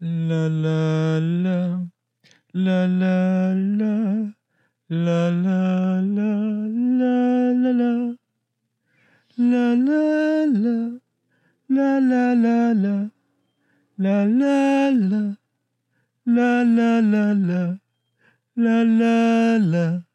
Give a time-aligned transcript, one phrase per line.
[0.00, 1.88] La la la.
[2.52, 4.32] La la la.
[4.88, 6.68] La la la.
[6.68, 7.14] La
[7.52, 8.16] la la.
[9.36, 11.00] La la la.
[11.66, 13.10] La la la la.
[13.96, 15.36] La la la.
[16.24, 17.80] La la la la.
[18.54, 20.06] La la la.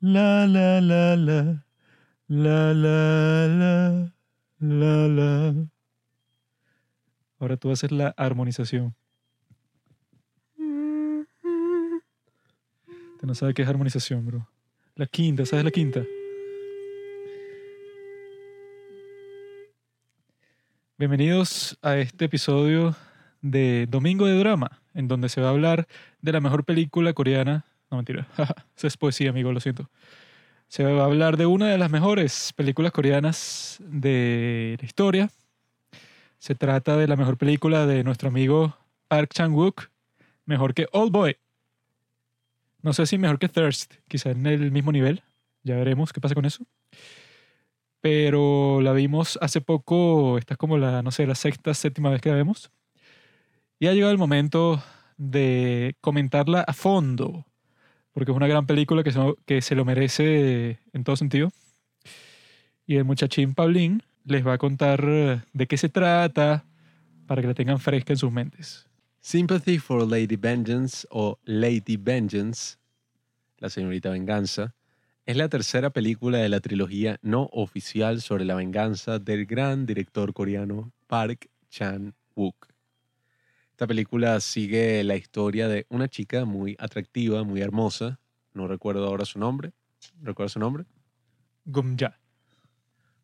[0.00, 1.64] La la la la.
[2.28, 4.12] La la la.
[4.60, 5.68] La la.
[7.38, 8.95] Ahora tú haces la armonización.
[13.18, 14.46] Tú no sabes qué es armonización, bro.
[14.94, 16.02] La quinta, ¿sabes la quinta?
[20.98, 22.94] Bienvenidos a este episodio
[23.40, 25.86] de Domingo de Drama, en donde se va a hablar
[26.20, 27.64] de la mejor película coreana.
[27.90, 28.28] No, mentira.
[28.76, 29.88] Eso es poesía, amigo, lo siento.
[30.68, 35.30] Se va a hablar de una de las mejores películas coreanas de la historia.
[36.38, 38.76] Se trata de la mejor película de nuestro amigo
[39.08, 39.88] Park Chan-wook,
[40.44, 41.38] mejor que Old Boy.
[42.86, 45.24] No sé si mejor que Thirst, quizá en el mismo nivel.
[45.64, 46.64] Ya veremos qué pasa con eso.
[48.00, 52.20] Pero la vimos hace poco, esta es como la, no sé, la sexta, séptima vez
[52.20, 52.70] que la vemos.
[53.80, 54.80] Y ha llegado el momento
[55.16, 57.44] de comentarla a fondo,
[58.12, 61.50] porque es una gran película que se, que se lo merece en todo sentido.
[62.86, 65.04] Y el muchachín Paulín les va a contar
[65.52, 66.64] de qué se trata
[67.26, 68.86] para que la tengan fresca en sus mentes.
[69.28, 72.76] Sympathy for Lady Vengeance o Lady Vengeance,
[73.58, 74.76] la señorita venganza,
[75.24, 80.32] es la tercera película de la trilogía no oficial sobre la venganza del gran director
[80.32, 82.68] coreano Park Chan-wook.
[83.72, 88.20] Esta película sigue la historia de una chica muy atractiva, muy hermosa,
[88.54, 89.72] no recuerdo ahora su nombre,
[90.22, 90.84] ¿recuerda su nombre?
[91.64, 92.20] Gumja.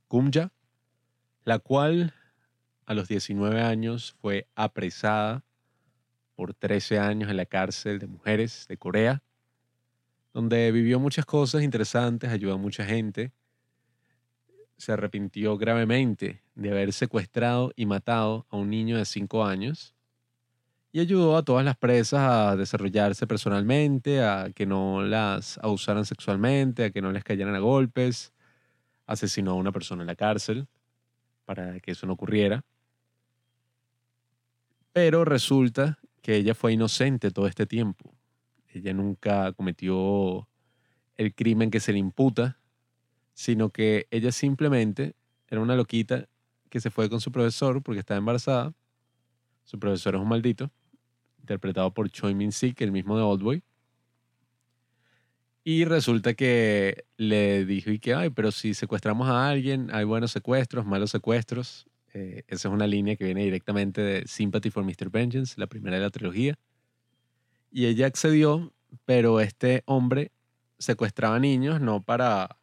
[0.08, 0.50] Gumja,
[1.44, 2.12] la cual
[2.86, 5.44] a los 19 años fue apresada
[6.34, 9.22] por 13 años en la cárcel de mujeres de Corea,
[10.32, 13.32] donde vivió muchas cosas interesantes, ayudó a mucha gente.
[14.76, 19.94] Se arrepintió gravemente de haber secuestrado y matado a un niño de 5 años
[20.92, 26.84] y ayudó a todas las presas a desarrollarse personalmente, a que no las abusaran sexualmente,
[26.84, 28.32] a que no les cayeran a golpes.
[29.06, 30.66] Asesinó a una persona en la cárcel
[31.46, 32.62] para que eso no ocurriera.
[34.92, 38.14] Pero resulta que ella fue inocente todo este tiempo.
[38.68, 40.48] Ella nunca cometió
[41.16, 42.58] el crimen que se le imputa,
[43.34, 45.14] sino que ella simplemente
[45.48, 46.28] era una loquita
[46.70, 48.72] que se fue con su profesor porque estaba embarazada.
[49.64, 50.70] Su profesor es un maldito,
[51.40, 53.62] interpretado por Choi Min Sik, el mismo de Oldboy.
[55.64, 60.32] Y resulta que le dijo y que, ay, pero si secuestramos a alguien, hay buenos
[60.32, 61.86] secuestros, malos secuestros.
[62.14, 65.10] Eh, esa es una línea que viene directamente de Sympathy for Mr.
[65.10, 66.58] Vengeance, la primera de la trilogía.
[67.70, 68.72] Y ella accedió,
[69.04, 70.30] pero este hombre
[70.78, 72.58] secuestraba niños no para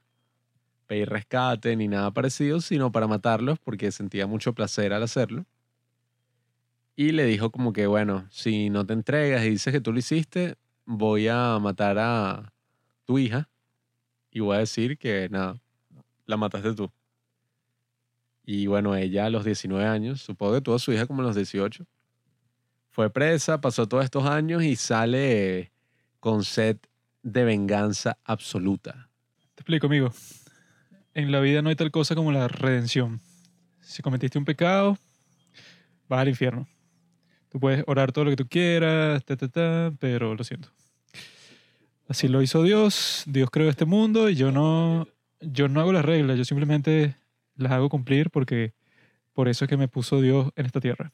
[0.85, 5.45] pedir rescate ni nada parecido, sino para matarlos porque sentía mucho placer al hacerlo.
[6.95, 9.99] Y le dijo como que, bueno, si no te entregas y dices que tú lo
[9.99, 10.55] hiciste,
[10.85, 12.51] voy a matar a
[13.05, 13.49] tu hija
[14.31, 15.61] y voy a decir que nada,
[16.25, 16.91] la mataste tú.
[18.51, 21.35] Y bueno, ella a los 19 años, supongo que tuvo su hija como a los
[21.35, 21.85] 18,
[22.89, 25.71] fue presa, pasó todos estos años y sale
[26.19, 26.77] con sed
[27.21, 29.07] de venganza absoluta.
[29.53, 30.11] Te explico, amigo.
[31.13, 33.21] En la vida no hay tal cosa como la redención.
[33.81, 34.97] Si cometiste un pecado,
[36.07, 36.67] vas al infierno.
[37.49, 40.69] Tú puedes orar todo lo que tú quieras, ta, ta, ta, pero lo siento.
[42.07, 43.25] Así lo hizo Dios.
[43.27, 45.07] Dios creó este mundo y yo no,
[45.39, 46.35] yo no hago las reglas.
[46.35, 47.18] Yo simplemente
[47.59, 48.73] las hago cumplir porque
[49.33, 51.11] por eso es que me puso Dios en esta tierra.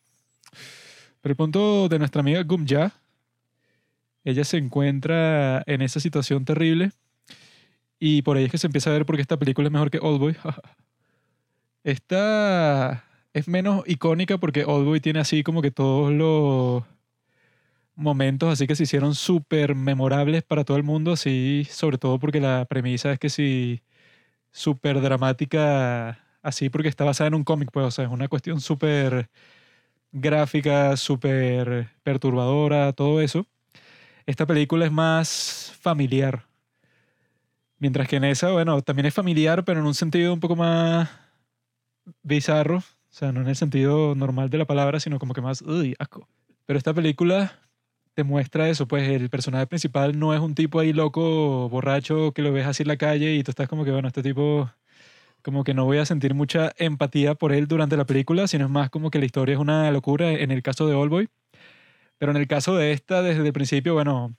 [1.22, 2.94] Pero el punto de nuestra amiga Gumja,
[4.24, 6.92] ella se encuentra en esa situación terrible
[8.00, 9.92] y por ahí es que se empieza a ver por qué esta película es mejor
[9.92, 10.36] que Oldboy.
[11.84, 16.84] esta es menos icónica porque Oldboy tiene así como que todos los
[17.96, 22.42] momentos así que se hicieron súper memorables para todo el mundo, así sobre todo porque
[22.42, 23.82] la premisa es que si
[24.52, 28.62] súper dramática así porque está basada en un cómic, pues, o sea, es una cuestión
[28.62, 29.30] súper
[30.12, 33.48] gráfica, súper perturbadora, todo eso.
[34.26, 36.46] Esta película es más familiar.
[37.80, 41.10] Mientras que en esa, bueno, también es familiar, pero en un sentido un poco más
[42.24, 42.78] bizarro.
[42.78, 45.96] O sea, no en el sentido normal de la palabra, sino como que más, uy,
[46.00, 46.28] asco.
[46.66, 47.60] Pero esta película
[48.14, 52.42] te muestra eso, pues el personaje principal no es un tipo ahí loco, borracho, que
[52.42, 54.70] lo ves así en la calle y tú estás como que, bueno, este tipo
[55.46, 58.72] como que no voy a sentir mucha empatía por él durante la película, sino es
[58.72, 61.30] más como que la historia es una locura en el caso de Oldboy.
[62.18, 64.36] Pero en el caso de esta, desde el principio, bueno,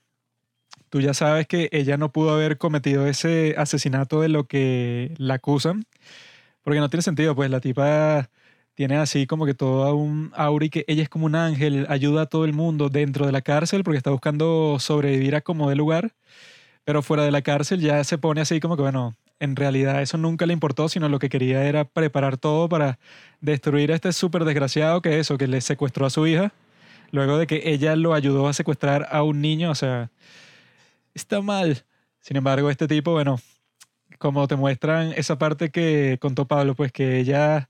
[0.89, 5.35] tú ya sabes que ella no pudo haber cometido ese asesinato de lo que la
[5.35, 5.85] acusan,
[6.61, 8.29] porque no tiene sentido, pues la tipa
[8.73, 12.25] tiene así como que todo un aura que ella es como un ángel, ayuda a
[12.27, 16.15] todo el mundo dentro de la cárcel porque está buscando sobrevivir a como de lugar,
[16.83, 20.17] pero fuera de la cárcel ya se pone así como que, bueno, en realidad eso
[20.17, 22.99] nunca le importó, sino lo que quería era preparar todo para
[23.41, 26.53] destruir a este súper desgraciado que eso, que le secuestró a su hija,
[27.11, 30.11] luego de que ella lo ayudó a secuestrar a un niño, o sea,
[31.13, 31.85] está mal.
[32.21, 33.39] Sin embargo, este tipo, bueno,
[34.19, 37.69] como te muestran esa parte que contó Pablo, pues que ella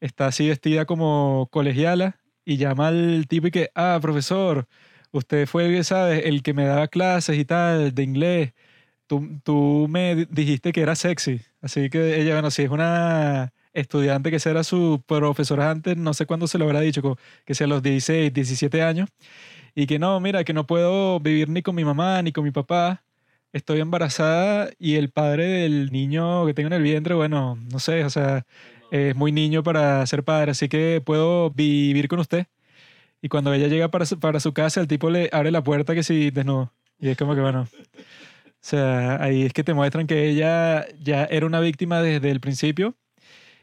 [0.00, 4.68] está así vestida como colegiala y llama al tipo y que, ah, profesor,
[5.12, 6.24] usted fue, ¿sabes?
[6.26, 8.52] El que me daba clases y tal de inglés.
[9.06, 11.40] Tú, tú me dijiste que era sexy.
[11.60, 16.26] Así que ella, bueno, si es una estudiante que será su profesora antes, no sé
[16.26, 19.08] cuándo se lo habrá dicho, que sea a los 16, 17 años,
[19.74, 22.50] y que no, mira, que no puedo vivir ni con mi mamá ni con mi
[22.50, 23.04] papá,
[23.52, 28.04] estoy embarazada y el padre del niño que tengo en el vientre, bueno, no sé,
[28.04, 28.46] o sea,
[28.90, 32.46] es muy niño para ser padre, así que puedo vivir con usted.
[33.22, 35.94] Y cuando ella llega para su, para su casa, el tipo le abre la puerta
[35.94, 36.72] que sí, desnudo.
[37.00, 37.68] Y es como que, bueno,
[38.66, 42.40] o sea, ahí es que te muestran que ella ya era una víctima desde el
[42.40, 42.96] principio.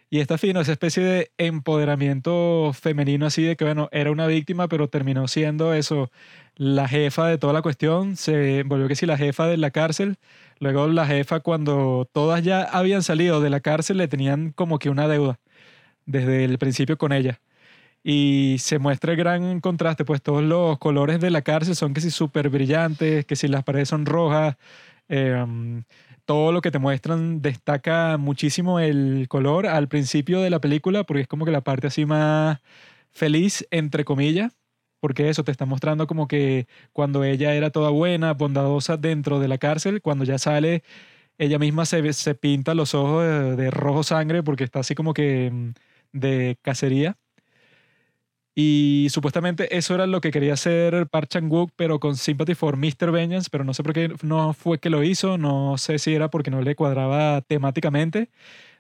[0.10, 4.68] Y está fino, esa especie de empoderamiento femenino así de que, bueno, era una víctima,
[4.70, 6.10] pero terminó siendo eso,
[6.56, 8.16] la jefa de toda la cuestión.
[8.16, 10.18] Se volvió que sí, la jefa de la cárcel
[10.60, 14.90] Luego la jefa, cuando todas ya habían salido de la cárcel, le tenían como que
[14.90, 15.40] una deuda
[16.06, 17.42] desde el principio con ella.
[18.04, 22.02] Y se muestra el gran contraste, pues todos los colores de la cárcel son que
[22.02, 24.58] si súper brillantes, que si las paredes son rojas,
[25.10, 25.84] em,
[26.26, 31.24] todo lo que te muestran destaca muchísimo el color al principio de la película, porque
[31.24, 32.60] es como que la parte así más
[33.12, 34.54] feliz, entre comillas,
[35.00, 39.50] porque eso te está mostrando como que cuando ella era toda buena, bondadosa dentro de
[39.50, 40.84] la cárcel, cuando ya sale,
[41.38, 45.52] ella misma se, se pinta los ojos de, rojo sangre porque está así como que
[45.52, 45.74] mm,
[46.14, 47.18] de cacería.
[48.56, 53.12] Y supuestamente eso era lo que quería hacer Park Chan-wook, pero con Sympathy for Mr.
[53.12, 56.30] Vengeance, pero no sé por qué no fue que lo hizo, no sé si era
[56.30, 58.30] porque no le cuadraba temáticamente.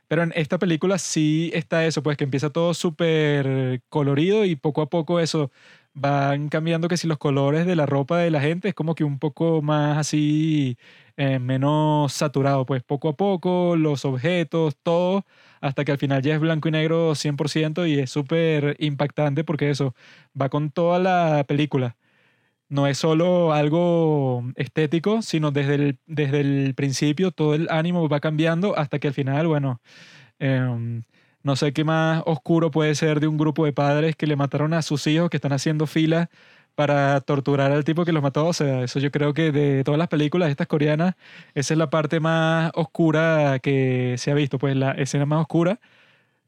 [0.07, 4.81] Pero en esta película sí está eso, pues que empieza todo súper colorido y poco
[4.83, 5.51] a poco eso
[5.93, 9.03] van cambiando que si los colores de la ropa de la gente es como que
[9.03, 10.77] un poco más así,
[11.17, 15.25] eh, menos saturado, pues poco a poco, los objetos, todo,
[15.61, 19.69] hasta que al final ya es blanco y negro 100% y es súper impactante porque
[19.69, 19.93] eso
[20.39, 21.95] va con toda la película.
[22.69, 28.19] No es solo algo estético, sino desde el, desde el principio todo el ánimo va
[28.19, 29.81] cambiando hasta que al final, bueno,
[30.39, 31.03] em,
[31.43, 34.73] no sé qué más oscuro puede ser de un grupo de padres que le mataron
[34.73, 36.29] a sus hijos que están haciendo fila
[36.75, 38.47] para torturar al tipo que los mató.
[38.47, 41.15] O sea, eso yo creo que de todas las películas estas coreanas,
[41.53, 45.79] esa es la parte más oscura que se ha visto, pues la escena más oscura.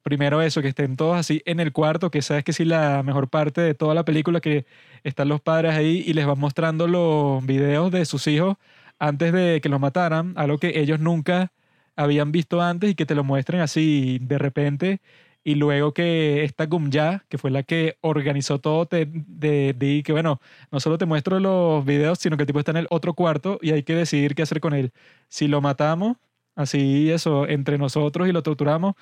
[0.03, 3.30] Primero eso, que estén todos así en el cuarto, que sabes que sí la mejor
[3.30, 4.65] parte de toda la película, que
[5.03, 8.57] están los padres ahí y les van mostrando los videos de sus hijos
[9.00, 11.51] antes de que los mataran, algo que ellos nunca
[11.95, 15.01] habían visto antes y que te lo muestren así de repente.
[15.44, 20.42] Y luego que esta Gumya, que fue la que organizó todo, te di que, bueno,
[20.71, 23.59] no solo te muestro los videos, sino que el tipo está en el otro cuarto
[23.61, 24.92] y hay que decidir qué hacer con él.
[25.30, 26.18] Si lo matamos,
[26.56, 28.95] así eso, entre nosotros y lo torturamos,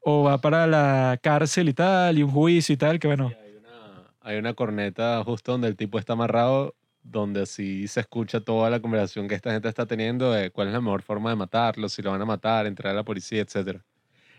[0.00, 3.30] o va para la cárcel y tal, y un juicio y tal, que bueno.
[3.44, 8.40] hay, una, hay una corneta justo donde el tipo está amarrado donde sí se escucha
[8.40, 11.36] toda la conversación que esta gente está teniendo de cuál es la mejor forma de
[11.36, 13.80] matarlo, si lo van a matar, entrar a la policía, etc.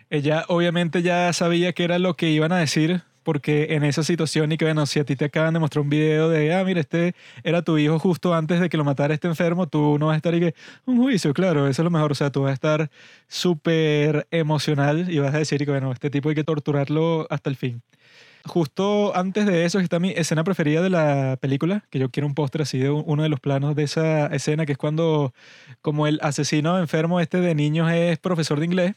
[0.10, 4.52] Ella obviamente ya sabía que era lo que iban a decir, porque en esa situación
[4.52, 6.82] y que bueno, si a ti te acaban de mostrar un video de, ah, mira,
[6.82, 10.16] este era tu hijo justo antes de que lo matara este enfermo, tú no vas
[10.16, 10.56] a estar y que,
[10.86, 12.90] un juicio, claro, eso es lo mejor, o sea, tú vas a estar
[13.28, 17.56] súper emocional y vas a decir que bueno, este tipo hay que torturarlo hasta el
[17.56, 17.82] fin.
[18.46, 22.36] Justo antes de eso está mi escena preferida de la película, que yo quiero un
[22.36, 25.34] póster así de uno de los planos de esa escena, que es cuando
[25.82, 28.96] como el asesino enfermo este de niños es profesor de inglés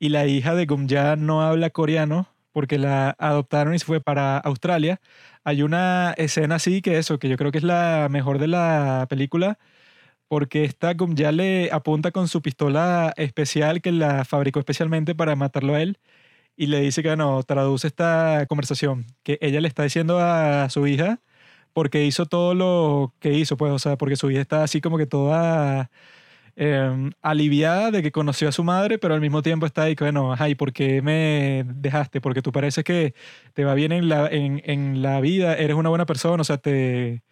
[0.00, 4.38] y la hija de Gumya no habla coreano porque la adoptaron y se fue para
[4.38, 5.00] Australia.
[5.44, 9.06] Hay una escena así que eso, que yo creo que es la mejor de la
[9.10, 9.58] película,
[10.28, 15.74] porque esta Gumya le apunta con su pistola especial que la fabricó especialmente para matarlo
[15.74, 15.98] a él
[16.56, 20.86] y le dice que no, traduce esta conversación, que ella le está diciendo a su
[20.86, 21.20] hija
[21.74, 24.98] porque hizo todo lo que hizo, pues, o sea, porque su hija está así como
[24.98, 25.90] que toda
[26.56, 30.34] em, aliviada de que conoció a su madre, pero al mismo tiempo está ahí, bueno,
[30.38, 32.20] ay, ¿por qué me dejaste?
[32.20, 33.14] Porque tú pareces que
[33.54, 36.58] te va bien en la, en, en la vida, eres una buena persona, o sea,
[36.58, 37.22] te,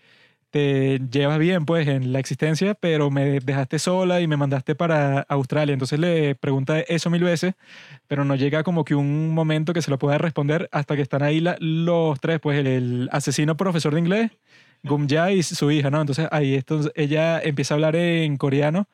[0.53, 5.21] te llevas bien pues en la existencia, pero me dejaste sola y me mandaste para
[5.23, 5.73] Australia.
[5.73, 7.55] Entonces le pregunta eso mil veces,
[8.09, 11.23] pero no llega como que un momento que se lo pueda responder hasta que están
[11.23, 14.31] ahí la- los tres, pues el, el asesino profesor de inglés,
[14.85, 16.01] Gumja y su hija, ¿no?
[16.01, 18.89] Entonces ahí entonces, ella empieza a hablar en coreano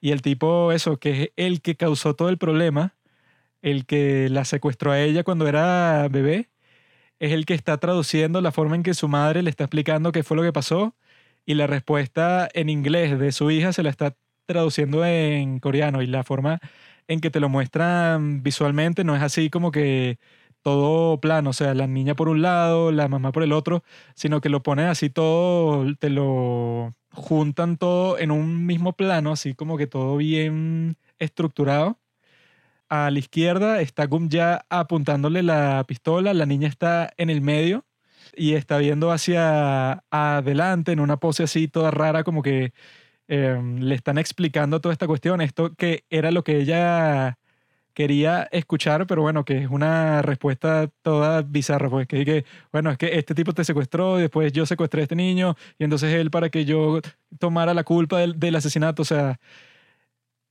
[0.00, 2.94] y el tipo, eso, que es el que causó todo el problema,
[3.62, 6.50] el que la secuestró a ella cuando era bebé,
[7.20, 10.22] es el que está traduciendo la forma en que su madre le está explicando qué
[10.22, 10.94] fue lo que pasó
[11.44, 16.06] y la respuesta en inglés de su hija se la está traduciendo en coreano y
[16.06, 16.60] la forma
[17.08, 20.18] en que te lo muestran visualmente no es así como que
[20.62, 23.82] todo plano, o sea, la niña por un lado, la mamá por el otro,
[24.14, 29.54] sino que lo ponen así todo, te lo juntan todo en un mismo plano, así
[29.54, 31.98] como que todo bien estructurado.
[32.88, 37.84] A la izquierda está Gumja apuntándole la pistola, la niña está en el medio
[38.34, 42.72] y está viendo hacia adelante en una pose así toda rara, como que
[43.28, 47.38] eh, le están explicando toda esta cuestión, esto que era lo que ella
[47.94, 53.18] quería escuchar, pero bueno, que es una respuesta toda bizarra, pues que bueno, es que
[53.18, 56.48] este tipo te secuestró, y después yo secuestré a este niño, y entonces él para
[56.50, 57.00] que yo
[57.38, 59.38] tomara la culpa del, del asesinato, o sea,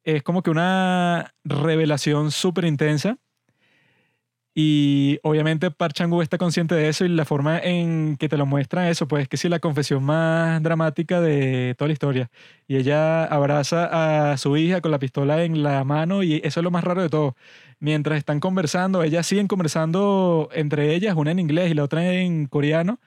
[0.04, 3.18] es como que una revelación súper intensa.
[4.54, 8.46] Y obviamente Park Chan-wook está consciente de eso y la forma en que te lo
[8.46, 12.32] muestra eso, pues que sí, la confesión más dramática de toda la historia.
[12.68, 16.64] Y ella abraza a su hija con la pistola en la mano y eso es
[16.64, 17.36] lo más raro de todo.
[17.80, 22.46] Mientras están conversando, ellas siguen conversando entre ellas, una en inglés y la otra en
[22.48, 23.00] coreano.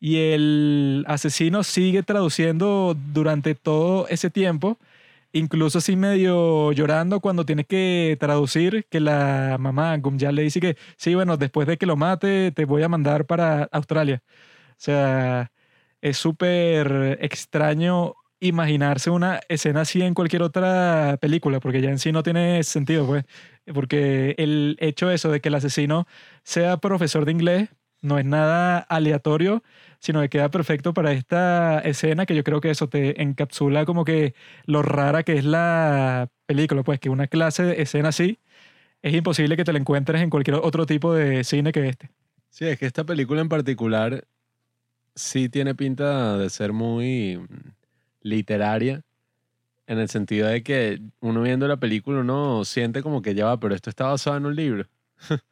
[0.00, 4.78] Y el asesino sigue traduciendo durante todo ese tiempo
[5.32, 10.76] incluso así medio llorando cuando tienes que traducir que la mamá Gumjal le dice que
[10.96, 14.22] sí, bueno, después de que lo mate te voy a mandar para Australia.
[14.72, 15.52] O sea,
[16.00, 22.12] es súper extraño imaginarse una escena así en cualquier otra película, porque ya en sí
[22.12, 23.24] no tiene sentido, pues,
[23.74, 26.06] porque el hecho eso de que el asesino
[26.44, 27.68] sea profesor de inglés
[28.00, 29.62] no es nada aleatorio,
[29.98, 34.04] sino que queda perfecto para esta escena que yo creo que eso te encapsula como
[34.04, 38.38] que lo rara que es la película, pues que una clase de escena así
[39.02, 42.10] es imposible que te la encuentres en cualquier otro tipo de cine que este.
[42.50, 44.24] Sí, es que esta película en particular
[45.14, 47.70] sí tiene pinta de ser muy mm,
[48.22, 49.02] literaria,
[49.86, 53.58] en el sentido de que uno viendo la película uno siente como que ya va,
[53.58, 54.86] pero esto está basado en un libro.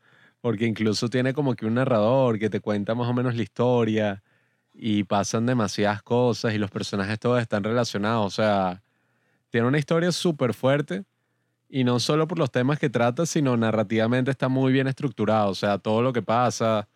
[0.46, 4.22] Porque incluso tiene como que un narrador que te cuenta más o menos la historia
[4.72, 8.26] y pasan demasiadas cosas y los personajes todos están relacionados.
[8.26, 8.80] O sea,
[9.50, 11.02] tiene una historia súper fuerte
[11.68, 15.50] y no solo por los temas que trata, sino narrativamente está muy bien estructurado.
[15.50, 16.86] O sea, todo lo que pasa,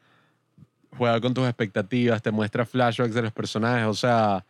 [0.97, 3.89] juega con tus expectativas, te muestra flashbacks de los personajes.
[3.89, 4.45] O sea,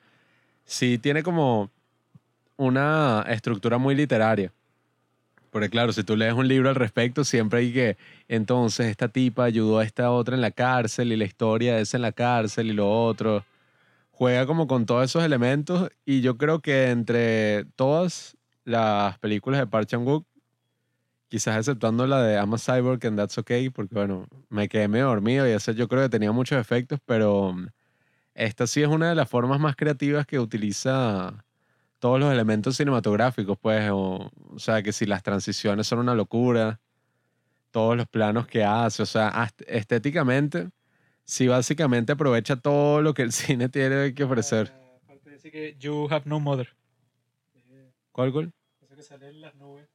[0.66, 1.70] sí tiene como
[2.58, 4.52] una estructura muy literaria.
[5.50, 7.96] Porque claro, si tú lees un libro al respecto, siempre hay que,
[8.28, 12.02] entonces esta tipa ayudó a esta otra en la cárcel y la historia es en
[12.02, 13.44] la cárcel y lo otro.
[14.12, 19.66] Juega como con todos esos elementos y yo creo que entre todas las películas de
[19.66, 20.24] Park Chan-wook,
[21.28, 25.06] quizás exceptuando la de I'm a Cyborg and That's Okay, porque bueno, me quedé medio
[25.06, 27.68] dormido y esa yo creo que tenía muchos efectos, pero mm,
[28.34, 31.44] esta sí es una de las formas más creativas que utiliza
[32.00, 36.80] todos los elementos cinematográficos, pues, o, o sea, que si las transiciones son una locura,
[37.70, 40.70] todos los planos que hace, o sea, estéticamente,
[41.24, 44.72] sí básicamente aprovecha todo lo que el cine tiene que ofrecer.
[45.04, 46.74] Aparte dice que You have no mother.
[48.12, 48.52] ¿Cuál, cuál?
[48.82, 49.86] Eso que sale en las nubes.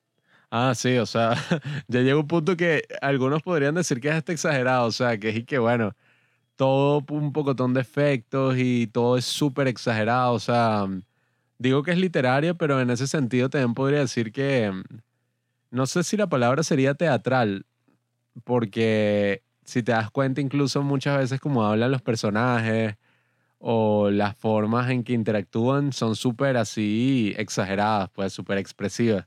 [0.49, 1.33] Ah, sí, o sea,
[1.87, 5.29] ya llega un punto que algunos podrían decir que es hasta exagerado, o sea, que
[5.29, 5.95] es que bueno,
[6.55, 10.87] todo un pocotón de efectos y todo es súper exagerado, o sea,
[11.59, 14.83] digo que es literario, pero en ese sentido también podría decir que, mm,
[15.71, 17.65] no sé si la palabra sería teatral,
[18.43, 22.97] porque si te das cuenta incluso muchas veces como hablan los personajes
[23.59, 29.25] o las formas en que interactúan son súper así exageradas, pues súper expresivas.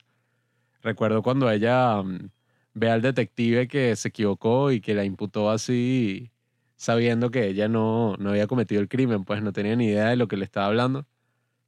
[0.82, 2.30] Recuerdo cuando ella mm,
[2.74, 6.30] ve al detective que se equivocó y que la imputó así,
[6.76, 10.16] sabiendo que ella no, no había cometido el crimen, pues no tenía ni idea de
[10.16, 11.06] lo que le estaba hablando.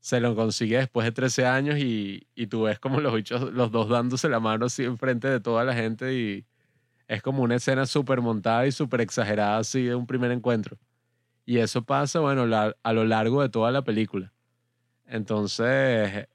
[0.01, 3.71] Se lo consigue después de 13 años y, y tú ves como los bichos, los
[3.71, 6.47] dos dándose la mano así enfrente de toda la gente y
[7.07, 10.79] es como una escena súper montada y súper exagerada así de un primer encuentro.
[11.45, 14.33] Y eso pasa, bueno, la- a lo largo de toda la película.
[15.07, 16.29] Entonces,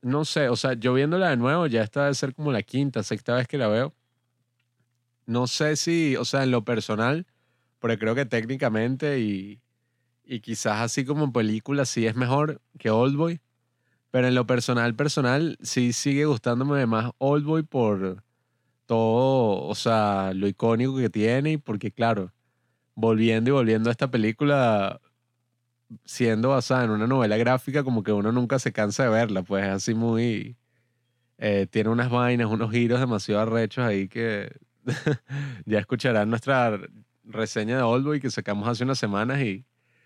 [0.00, 3.02] no sé, o sea, yo viéndola de nuevo, ya esta debe ser como la quinta,
[3.02, 3.94] sexta vez que la veo.
[5.26, 7.26] No sé si, o sea, en lo personal,
[7.78, 9.60] porque creo que técnicamente y,
[10.24, 13.40] y quizás así como en película sí es mejor que Oldboy,
[14.10, 18.22] pero en lo personal, personal, sí sigue gustándome más Oldboy por
[18.86, 22.32] todo, o sea, lo icónico que tiene y porque, claro,
[22.94, 25.00] volviendo y volviendo a esta película,
[26.04, 29.64] siendo basada en una novela gráfica, como que uno nunca se cansa de verla, pues
[29.64, 30.56] es así muy...
[31.38, 34.52] Eh, tiene unas vainas, unos giros demasiado arrechos ahí que
[35.66, 36.78] ya escucharán nuestra
[37.24, 39.64] reseña de Oldboy que sacamos hace unas semanas y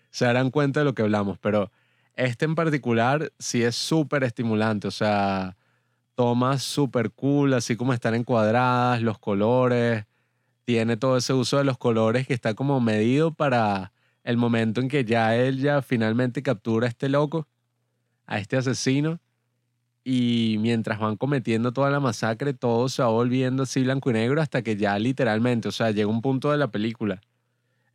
[0.09, 1.71] se darán cuenta de lo que hablamos, pero
[2.15, 5.55] este en particular sí es súper estimulante, o sea,
[6.15, 10.05] tomas súper cool, así como están encuadradas, los colores,
[10.65, 14.89] tiene todo ese uso de los colores que está como medido para el momento en
[14.89, 17.47] que ya él ya finalmente captura a este loco,
[18.25, 19.19] a este asesino,
[20.03, 24.41] y mientras van cometiendo toda la masacre, todo se va volviendo así blanco y negro
[24.41, 27.21] hasta que ya literalmente, o sea, llega un punto de la película,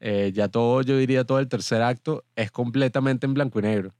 [0.05, 3.95] eh, ya todo, yo diría todo el tercer acto, es completamente en blanco y negro.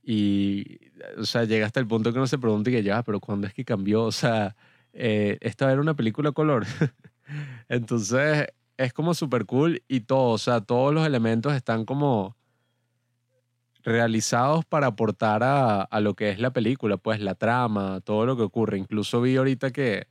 [0.00, 0.78] Y,
[1.18, 3.48] o sea, llega hasta el punto que uno se pregunta y que ya, pero ¿cuándo
[3.48, 4.04] es que cambió?
[4.04, 4.54] O sea,
[4.92, 6.66] eh, esta era una película color.
[7.68, 8.46] Entonces,
[8.76, 12.36] es como súper cool y todo, o sea, todos los elementos están como
[13.82, 18.36] realizados para aportar a, a, lo que es la película, pues la trama, todo lo
[18.36, 18.78] que ocurre.
[18.78, 20.06] Incluso vi ahorita que,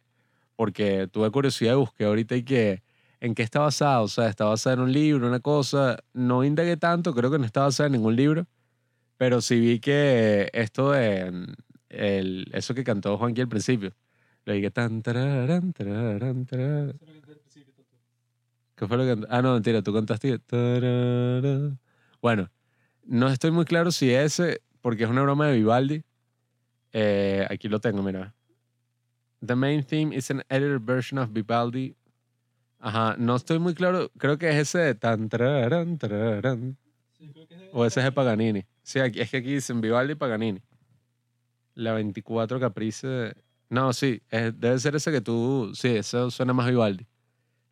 [0.57, 2.83] porque tuve curiosidad y busqué ahorita y que,
[3.19, 4.03] ¿en qué está basado?
[4.03, 5.97] O sea, está basado en un libro, una cosa.
[6.13, 8.47] No indagué tanto, creo que no está basado en ningún libro,
[9.17, 11.55] pero sí vi que esto de
[11.89, 13.93] el, eso que cantó Juanqui al principio,
[14.45, 16.99] lo dije tan, tararán, tararán, tararán.
[18.75, 20.39] ¿Qué fue lo que Ah, no, mentira, tú contaste.
[22.21, 22.51] Bueno,
[23.05, 26.03] no estoy muy claro si ese, porque es una broma de Vivaldi.
[26.93, 28.35] Eh, aquí lo tengo, mira.
[29.45, 31.95] The main theme is an edited version of Vivaldi.
[32.79, 34.11] Ajá, no estoy muy claro.
[34.17, 36.77] Creo que es ese de tan, tararán, tararán.
[37.73, 38.65] O ese es de Paganini.
[38.83, 40.61] Sí, aquí, es que aquí dicen Vivaldi y Paganini.
[41.73, 43.35] La 24 Caprice.
[43.69, 45.71] No, sí, debe ser ese que tú.
[45.73, 47.05] Sí, eso suena más Vivaldi.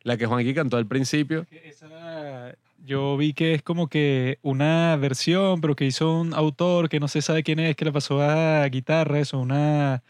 [0.02, 1.46] La que Juanqui cantó al principio.
[1.50, 2.54] Esa,
[2.84, 7.08] yo vi que es como que una versión, pero que hizo un autor que no
[7.08, 10.04] se sabe quién es, que le pasó a guitarra, eso, una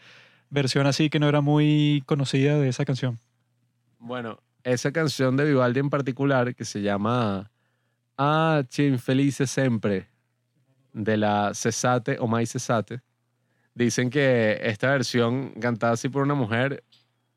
[0.49, 3.17] versión así que no era muy conocida de esa canción.
[3.97, 7.49] Bueno, esa canción de Vivaldi en particular, que se llama
[8.17, 10.09] Ah, Chin Felice Sempre,
[10.91, 13.01] de la Cesate o Mai Cesate,
[13.73, 16.83] dicen que esta versión cantada así por una mujer,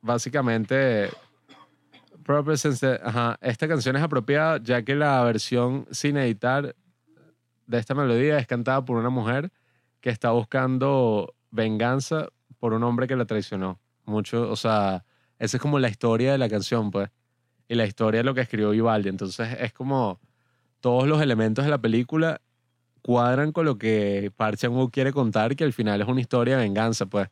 [0.00, 1.10] básicamente
[3.02, 3.38] Ajá.
[3.40, 6.76] Esta canción es apropiada ya que la versión sin editar
[7.66, 9.52] de esta melodía es cantada por una mujer
[10.00, 13.80] que está buscando venganza por un hombre que la traicionó.
[14.04, 15.04] Mucho, o sea,
[15.38, 17.10] esa es como la historia de la canción, pues.
[17.70, 19.11] Y la historia de lo que escribió Vivaldi.
[19.11, 20.18] Entonces es como
[20.80, 22.40] todos los elementos de la película
[23.00, 24.59] cuadran con lo que Park
[24.90, 27.28] quiere contar, que al final es una historia de venganza, pues.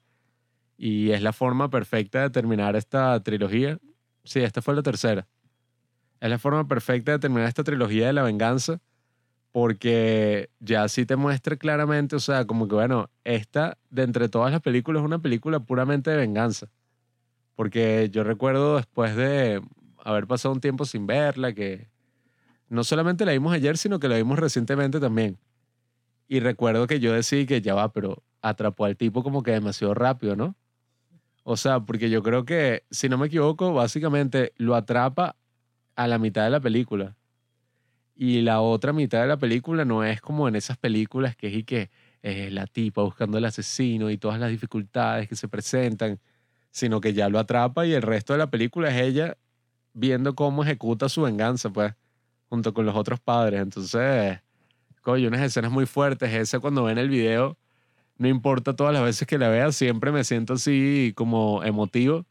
[0.76, 3.80] Y es la forma perfecta de terminar esta trilogía.
[4.22, 5.26] Sí, esta fue la tercera.
[6.20, 8.80] Es la forma perfecta de terminar esta trilogía de la venganza
[9.50, 14.52] porque ya sí te muestra claramente, o sea, como que bueno, esta de entre todas
[14.52, 16.68] las películas es una película puramente de venganza.
[17.56, 19.60] Porque yo recuerdo después de
[20.08, 21.88] haber pasado un tiempo sin verla, que
[22.68, 25.38] no solamente la vimos ayer, sino que la vimos recientemente también.
[26.28, 29.92] Y recuerdo que yo decía que ya va, pero atrapó al tipo como que demasiado
[29.94, 30.56] rápido, ¿no?
[31.42, 35.36] O sea, porque yo creo que, si no me equivoco, básicamente lo atrapa
[35.94, 37.16] a la mitad de la película.
[38.14, 41.54] Y la otra mitad de la película no es como en esas películas que es
[41.54, 41.90] y que
[42.22, 46.18] es la tipa buscando al asesino y todas las dificultades que se presentan,
[46.70, 49.36] sino que ya lo atrapa y el resto de la película es ella
[49.94, 51.94] viendo cómo ejecuta su venganza, pues,
[52.48, 53.60] junto con los otros padres.
[53.60, 54.40] Entonces,
[55.02, 56.32] coño, unas escenas muy fuertes.
[56.32, 57.58] Esa cuando ven el video
[58.18, 62.26] no importa todas las veces que la vea, siempre me siento así como emotivo.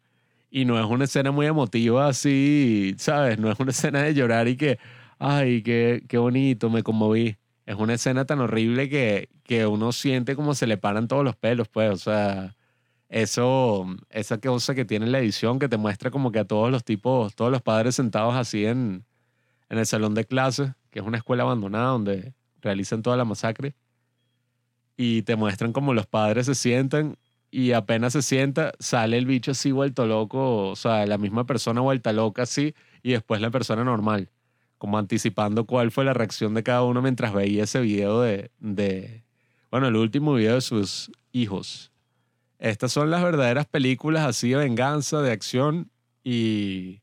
[0.52, 3.40] Y no es una escena muy emotiva así, ¿sabes?
[3.40, 4.80] No es una escena de llorar y que,
[5.20, 7.38] ay, qué, qué bonito, me conmoví.
[7.66, 11.36] Es una escena tan horrible que, que uno siente como se le paran todos los
[11.38, 12.56] pelos, pues, o sea,
[13.10, 16.84] eso, esa cosa que tiene la edición que te muestra como que a todos los
[16.84, 19.06] tipos, todos los padres sentados así en,
[19.70, 23.76] en el salón de clases, que es una escuela abandonada donde realizan toda la masacre
[24.98, 27.18] y te muestran como los padres se sientan
[27.50, 31.80] y apenas se sienta, sale el bicho así vuelto loco, o sea, la misma persona
[31.80, 34.30] vuelta loca así y después la persona normal,
[34.78, 39.24] como anticipando cuál fue la reacción de cada uno mientras veía ese video de, de
[39.72, 41.92] bueno, el último video de sus hijos.
[42.60, 45.92] Estas son las verdaderas películas así de venganza, de acción
[46.24, 47.02] y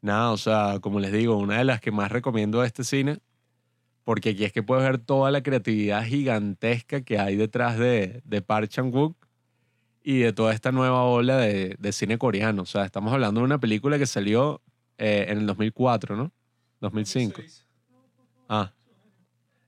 [0.00, 3.18] nada, o sea, como les digo, una de las que más recomiendo de este cine,
[4.04, 8.42] porque aquí es que puedes ver toda la creatividad gigantesca que hay detrás de, de
[8.42, 9.16] Park Chan-wook
[10.02, 12.62] y de toda esta nueva ola de, de cine coreano.
[12.62, 14.60] O sea, estamos hablando de una película que salió
[14.98, 16.32] eh, en el 2004, ¿no?
[16.80, 17.42] 2005.
[18.48, 18.72] Ah.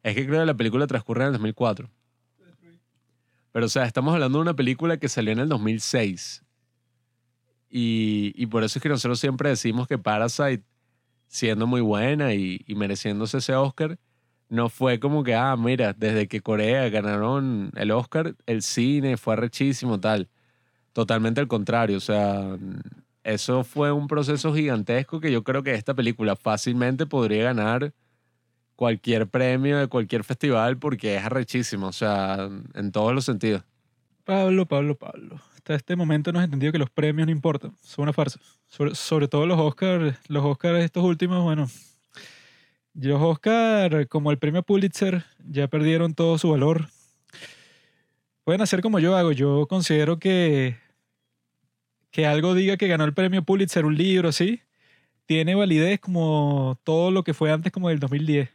[0.02, 1.88] Es que creo que la película transcurre en el 2004.
[3.54, 6.42] Pero, o sea, estamos hablando de una película que salió en el 2006.
[7.70, 10.64] Y, y por eso es que nosotros siempre decimos que Parasite,
[11.28, 13.96] siendo muy buena y, y mereciéndose ese Oscar,
[14.48, 19.36] no fue como que, ah, mira, desde que Corea ganaron el Oscar, el cine fue
[19.36, 20.28] rechísimo, tal.
[20.92, 22.58] Totalmente al contrario, o sea,
[23.22, 27.94] eso fue un proceso gigantesco que yo creo que esta película fácilmente podría ganar
[28.76, 33.62] cualquier premio de cualquier festival porque es arrechísimo, o sea, en todos los sentidos.
[34.24, 35.40] Pablo, Pablo, Pablo.
[35.54, 38.40] Hasta este momento no has entendido que los premios no importan, son una farsa.
[38.66, 41.68] Sobre, sobre todo los Oscars, los Oscars estos últimos, bueno,
[42.94, 46.88] los Oscars, como el premio Pulitzer, ya perdieron todo su valor.
[48.44, 50.82] Pueden hacer como yo hago, yo considero que
[52.10, 54.60] que algo diga que ganó el premio Pulitzer, un libro, ¿sí?
[55.26, 58.50] Tiene validez como todo lo que fue antes como del 2010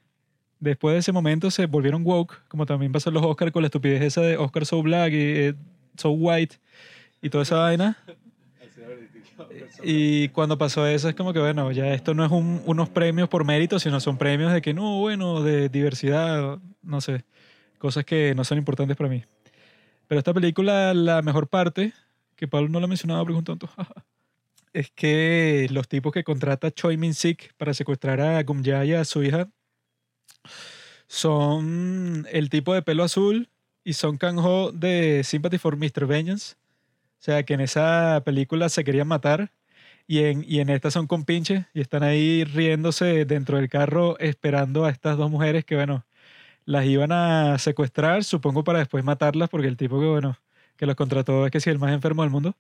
[0.59, 4.01] después de ese momento se volvieron woke, como también pasó los Oscars con la estupidez
[4.01, 5.53] esa de Oscar so black y eh,
[5.97, 6.57] so white
[7.21, 7.97] y toda esa vaina.
[9.83, 13.29] Y cuando pasó eso es como que, bueno, ya esto no es un- unos premios
[13.29, 17.23] por mérito, sino son premios de que, no, bueno, de diversidad, no sé,
[17.77, 19.23] cosas que no son importantes para mí.
[20.07, 21.93] Pero esta película, la mejor parte,
[22.35, 23.69] que Pablo no lo ha mencionado un tonto,
[24.73, 29.47] es que los tipos que contrata Choi Min-sik para secuestrar a Gumjaya, su hija,
[31.07, 33.49] son el tipo de pelo azul
[33.83, 36.05] y son Kang-ho de Sympathy for Mr.
[36.07, 36.55] Vengeance.
[37.19, 39.51] O sea, que en esa película se querían matar
[40.07, 44.85] y en, y en esta son compinches y están ahí riéndose dentro del carro esperando
[44.85, 46.05] a estas dos mujeres que, bueno,
[46.65, 50.37] las iban a secuestrar, supongo para después matarlas porque el tipo que, bueno,
[50.77, 52.55] que los contrató es que sí, el más enfermo del mundo.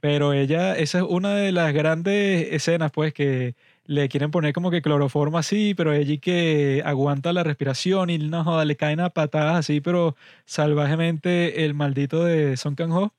[0.00, 4.70] Pero ella, esa es una de las grandes escenas, pues, que le quieren poner como
[4.70, 9.00] que cloroformo así, pero ella y que aguanta la respiración y no joda, le caen
[9.00, 13.12] a patadas así, pero salvajemente el maldito de Son Kang-ho.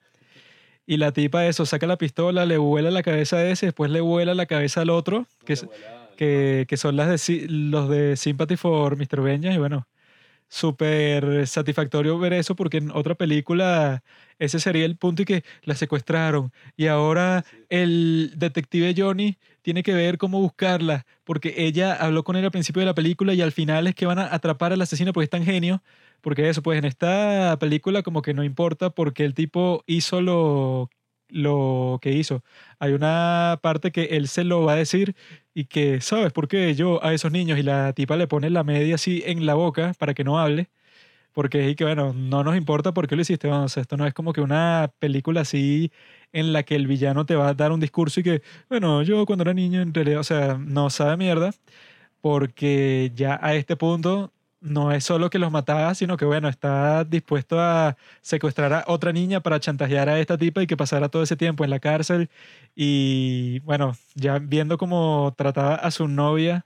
[0.86, 4.02] Y la tipa eso, saca la pistola, le vuela la cabeza a ese, después le
[4.02, 5.56] vuela la cabeza al otro, que,
[6.18, 9.22] que, que son las de, los de Sympathy for Mr.
[9.22, 9.88] Vengeance, y bueno,
[10.52, 14.04] súper satisfactorio ver eso porque en otra película
[14.38, 19.94] ese sería el punto y que la secuestraron y ahora el detective Johnny tiene que
[19.94, 23.52] ver cómo buscarla porque ella habló con él al principio de la película y al
[23.52, 25.84] final es que van a atrapar al asesino porque es tan genio
[26.22, 30.90] porque eso pues en esta película como que no importa porque el tipo hizo lo
[31.30, 32.44] lo que hizo
[32.80, 35.16] hay una parte que él se lo va a decir
[35.54, 37.60] y que, ¿sabes por qué yo a esos niños?
[37.60, 40.70] Y la tipa le pone la media así en la boca para que no hable,
[41.34, 44.14] porque es que, bueno, no nos importa por qué lo hiciste, vamos, esto no es
[44.14, 45.92] como que una película así
[46.34, 49.26] en la que el villano te va a dar un discurso y que, bueno, yo
[49.26, 51.52] cuando era niño en realidad, o sea, no sabe mierda,
[52.22, 57.04] porque ya a este punto no es solo que los mataba, sino que, bueno, está
[57.04, 61.24] dispuesto a secuestrar a otra niña para chantajear a esta tipa y que pasara todo
[61.24, 62.30] ese tiempo en la cárcel.
[62.76, 66.66] Y bueno, ya viendo cómo trataba a su novia,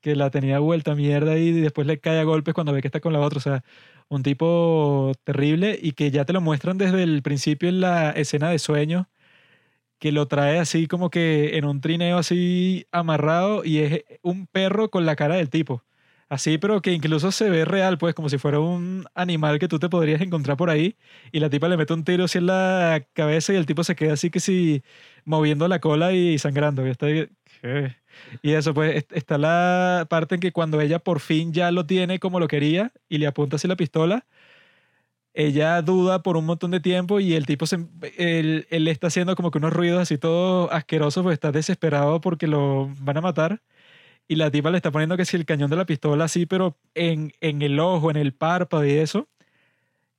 [0.00, 3.00] que la tenía vuelta mierda y después le cae a golpes cuando ve que está
[3.00, 3.38] con la otra.
[3.38, 3.64] O sea,
[4.08, 8.50] un tipo terrible y que ya te lo muestran desde el principio en la escena
[8.50, 9.08] de sueño,
[9.98, 14.90] que lo trae así como que en un trineo así amarrado y es un perro
[14.90, 15.84] con la cara del tipo.
[16.28, 19.78] Así, pero que incluso se ve real, pues, como si fuera un animal que tú
[19.78, 20.96] te podrías encontrar por ahí.
[21.32, 23.96] Y la tipa le mete un tiro así en la cabeza y el tipo se
[23.96, 24.82] queda así que sí,
[25.24, 26.84] moviendo la cola y sangrando.
[26.86, 27.30] Está, ¿qué?
[28.42, 31.86] Y eso, pues, est- está la parte en que cuando ella por fin ya lo
[31.86, 34.26] tiene como lo quería y le apunta así la pistola,
[35.34, 37.76] ella duda por un montón de tiempo y el tipo, se,
[38.16, 42.20] él, él le está haciendo como que unos ruidos así todos asquerosos, pues está desesperado
[42.20, 43.62] porque lo van a matar.
[44.28, 46.78] Y la tipa le está poniendo que si el cañón de la pistola así, pero
[46.94, 49.28] en, en el ojo, en el párpado y eso.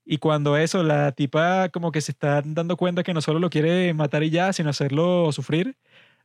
[0.06, 3.50] Y cuando eso, la tipa como que se está dando cuenta que no solo lo
[3.52, 5.78] quiere matar y ya, sino hacerlo sufrir,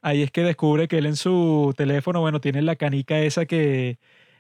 [0.05, 3.99] ahí es que descubre que él en su teléfono, bueno, tiene la canica esa que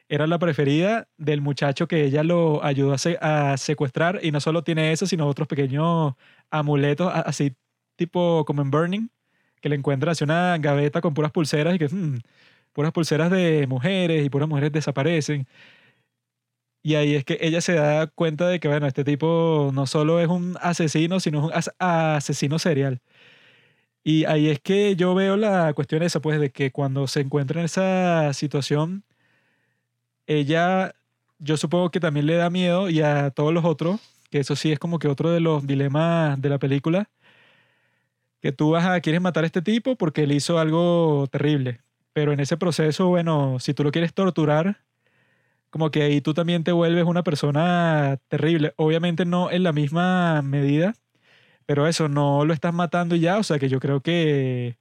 [0.09, 4.20] era la preferida del muchacho que ella lo ayudó a, se- a secuestrar.
[4.22, 6.14] Y no solo tiene eso, sino otros pequeños
[6.50, 7.57] amuletos, así
[7.96, 9.09] tipo como en Burning,
[9.61, 11.88] que le encuentra así una gaveta con puras pulseras y que...
[11.88, 12.18] hmm,
[12.74, 15.46] puras pulseras de mujeres y puras mujeres desaparecen.
[16.83, 20.20] Y ahí es que ella se da cuenta de que, bueno, este tipo no solo
[20.20, 23.00] es un asesino, sino es un as- asesino serial.
[24.05, 27.61] Y ahí es que yo veo la cuestión esa, pues, de que cuando se encuentra
[27.61, 29.03] en esa situación,
[30.27, 30.95] ella,
[31.38, 34.73] yo supongo que también le da miedo y a todos los otros, que eso sí
[34.73, 37.11] es como que otro de los dilemas de la película,
[38.40, 41.81] que tú vas a, quieres matar a este tipo porque él hizo algo terrible.
[42.12, 44.79] Pero en ese proceso, bueno, si tú lo quieres torturar,
[45.71, 48.75] como que ahí tú también te vuelves una persona terrible.
[48.77, 50.95] Obviamente no en la misma medida,
[51.66, 53.38] pero eso, no lo estás matando y ya.
[53.38, 54.77] O sea que yo creo que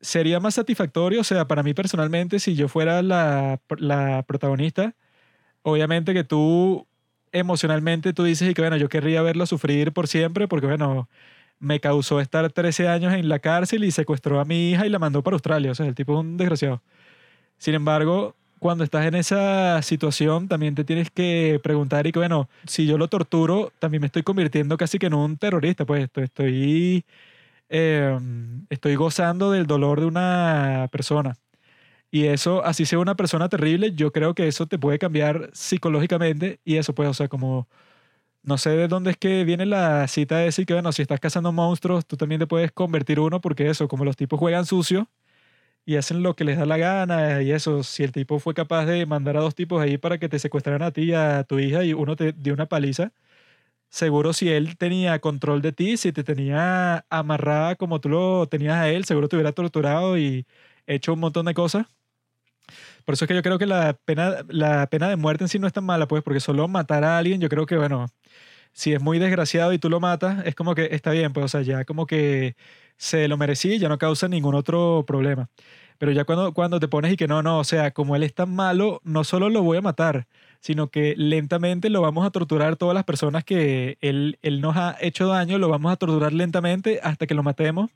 [0.00, 4.94] sería más satisfactorio, o sea, para mí personalmente, si yo fuera la, la protagonista,
[5.62, 6.86] obviamente que tú
[7.32, 11.08] emocionalmente tú dices y que bueno, yo querría verlo sufrir por siempre porque bueno,
[11.58, 14.98] me causó estar 13 años en la cárcel y secuestró a mi hija y la
[14.98, 16.82] mandó para Australia, o sea, el tipo es un desgraciado.
[17.58, 22.48] Sin embargo, cuando estás en esa situación, también te tienes que preguntar y que bueno,
[22.66, 26.24] si yo lo torturo, también me estoy convirtiendo casi que en un terrorista, pues estoy,
[26.24, 27.04] estoy
[27.68, 28.18] eh,
[28.70, 31.36] estoy gozando del dolor de una persona.
[32.10, 36.60] Y eso, así sea una persona terrible, yo creo que eso te puede cambiar psicológicamente
[36.64, 37.68] y eso pues, o sea, como,
[38.42, 41.20] no sé de dónde es que viene la cita de decir que, bueno, si estás
[41.20, 45.08] cazando monstruos, tú también te puedes convertir uno porque eso, como los tipos juegan sucio
[45.88, 48.84] y hacen lo que les da la gana y eso, si el tipo fue capaz
[48.84, 51.58] de mandar a dos tipos ahí para que te secuestraran a ti y a tu
[51.60, 53.12] hija y uno te dio una paliza,
[53.90, 58.76] seguro si él tenía control de ti, si te tenía amarrada como tú lo tenías
[58.76, 60.46] a él, seguro te hubiera torturado y
[60.86, 61.86] hecho un montón de cosas.
[63.04, 65.58] Por eso es que yo creo que la pena, la pena de muerte en sí
[65.58, 68.06] no es tan mala, pues, porque solo matar a alguien, yo creo que, bueno,
[68.72, 71.48] si es muy desgraciado y tú lo matas, es como que está bien, pues, o
[71.48, 72.56] sea, ya como que
[72.98, 75.48] se lo merecía y ya no causa ningún otro problema.
[75.98, 78.34] Pero ya cuando, cuando te pones y que no, no, o sea, como él es
[78.34, 80.26] tan malo, no solo lo voy a matar,
[80.60, 84.96] sino que lentamente lo vamos a torturar todas las personas que él, él nos ha
[85.00, 87.90] hecho daño, lo vamos a torturar lentamente hasta que lo matemos.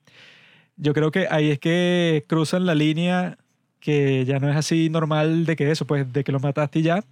[0.76, 3.38] Yo creo que ahí es que cruzan la línea
[3.80, 7.04] que ya no es así normal de que eso, pues de que lo mataste ya,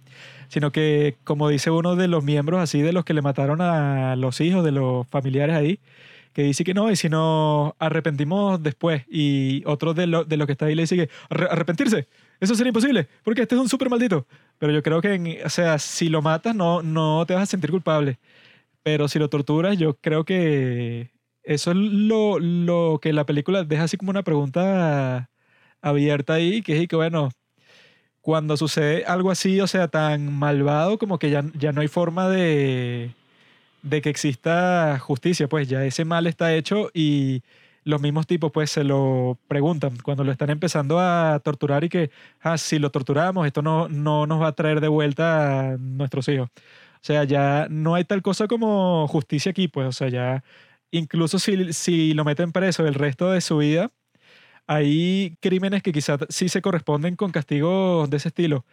[0.47, 4.15] sino que como dice uno de los miembros así de los que le mataron a
[4.15, 5.79] los hijos de los familiares ahí,
[6.33, 10.45] que dice que no, y si nos arrepentimos después, y otro de lo, de lo
[10.45, 12.07] que está ahí le dice que "Arre- arrepentirse,
[12.39, 14.25] eso sería imposible, porque este es un súper maldito.
[14.57, 17.45] Pero yo creo que, en- o sea, si lo matas no, no te vas a
[17.47, 18.19] sentir culpable,
[18.83, 21.11] pero si lo torturas, yo creo que
[21.43, 25.29] eso es lo, lo que la película deja así como una pregunta
[25.81, 27.29] abierta ahí, que es que bueno,
[28.21, 32.29] cuando sucede algo así, o sea, tan malvado, como que ya, ya no hay forma
[32.29, 33.11] de,
[33.83, 37.43] de que exista justicia, pues ya ese mal está hecho y
[37.83, 42.11] los mismos tipos pues se lo preguntan cuando lo están empezando a torturar y que,
[42.41, 46.27] ah, si lo torturamos, esto no, no nos va a traer de vuelta a nuestros
[46.29, 46.49] hijos.
[46.95, 50.43] O sea, ya no hay tal cosa como justicia aquí, pues, o sea, ya
[50.91, 53.91] incluso si, si lo meten preso el resto de su vida,
[54.67, 58.65] hay crímenes que quizás sí se corresponden con castigos de ese estilo.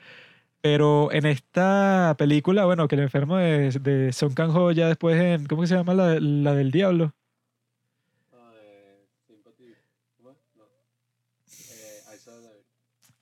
[0.60, 5.46] Pero en esta película, bueno, que el enfermo de, de Song Kang-ho ya después en,
[5.46, 7.14] ¿cómo que se llama la, la del diablo?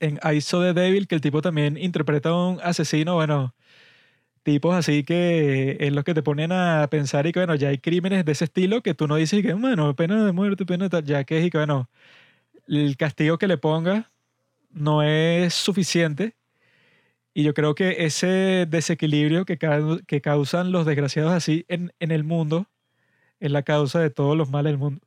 [0.00, 3.54] En I Saw the Devil, que el tipo también interpreta a un asesino, bueno,
[4.42, 7.78] tipos así que es lo que te ponen a pensar y que, bueno, ya hay
[7.78, 10.90] crímenes de ese estilo que tú no dices que, bueno, pena de muerte, pena de
[10.90, 11.90] tal, ya que es y que, bueno,
[12.68, 14.12] el castigo que le ponga
[14.72, 16.36] no es suficiente.
[17.38, 22.10] Y yo creo que ese desequilibrio que, cau- que causan los desgraciados así en, en
[22.10, 22.64] el mundo
[23.40, 25.06] es la causa de todos los males del mundo.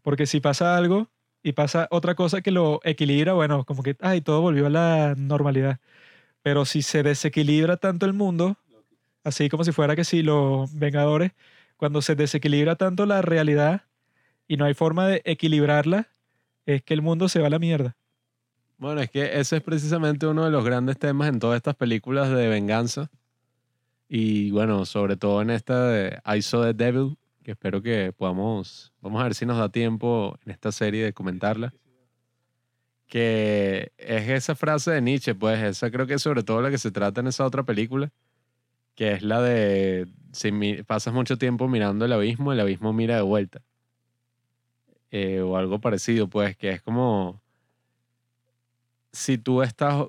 [0.00, 1.10] Porque si pasa algo
[1.42, 5.14] y pasa otra cosa que lo equilibra, bueno, como que, ay, todo volvió a la
[5.18, 5.80] normalidad.
[6.42, 8.56] Pero si se desequilibra tanto el mundo,
[9.22, 11.32] así como si fuera que si los Vengadores,
[11.76, 13.82] cuando se desequilibra tanto la realidad
[14.48, 16.08] y no hay forma de equilibrarla,
[16.66, 17.96] es que el mundo se va a la mierda.
[18.76, 22.30] Bueno, es que ese es precisamente uno de los grandes temas en todas estas películas
[22.30, 23.10] de venganza.
[24.08, 28.92] Y bueno, sobre todo en esta de I Saw the Devil, que espero que podamos,
[29.00, 31.72] vamos a ver si nos da tiempo en esta serie de comentarla.
[33.06, 36.78] Que es esa frase de Nietzsche, pues esa creo que es sobre todo la que
[36.78, 38.12] se trata en esa otra película,
[38.94, 40.50] que es la de si
[40.84, 43.62] pasas mucho tiempo mirando el abismo, el abismo mira de vuelta.
[45.10, 47.43] Eh, o algo parecido, pues, que es como
[49.14, 50.06] si tú estás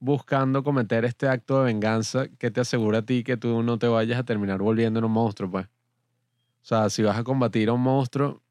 [0.00, 3.88] buscando cometer este acto de venganza, ¿qué te asegura a ti que tú no te
[3.88, 5.66] vayas a terminar volviendo en un monstruo, pues?
[5.66, 8.42] O sea, si vas a combatir a un monstruo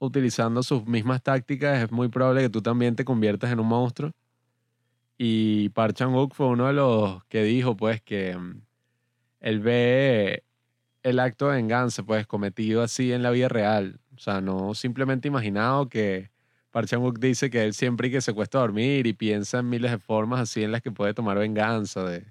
[0.00, 4.12] utilizando sus mismas tácticas, es muy probable que tú también te conviertas en un monstruo
[5.18, 8.62] Y Park Chan-wook fue uno de los que dijo, pues, que mm,
[9.42, 10.44] él ve
[11.04, 14.00] el acto de venganza, pues, cometido así en la vida real.
[14.16, 16.31] O sea, no simplemente imaginado que
[16.72, 19.98] Park Chan-wook dice que él siempre que se cuesta dormir y piensa en miles de
[19.98, 22.24] formas así en las que puede tomar venganza de